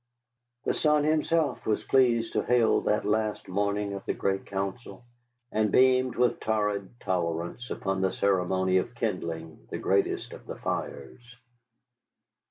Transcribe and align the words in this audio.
The 0.65 0.73
sun 0.73 1.03
himself 1.03 1.63
was 1.67 1.83
pleased 1.83 2.33
to 2.33 2.41
hail 2.41 2.81
that 2.85 3.05
last 3.05 3.47
morning 3.47 3.93
of 3.93 4.03
the 4.07 4.15
great 4.15 4.47
council, 4.47 5.03
and 5.51 5.71
beamed 5.71 6.15
with 6.15 6.39
torrid 6.39 6.99
tolerance 6.99 7.69
upon 7.69 8.01
the 8.01 8.11
ceremony 8.11 8.77
of 8.77 8.95
kindling 8.95 9.67
the 9.69 9.77
greatest 9.77 10.33
of 10.33 10.47
the 10.47 10.55
fires. 10.55 11.21